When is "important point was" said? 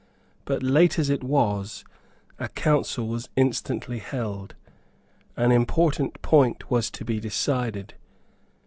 5.51-6.89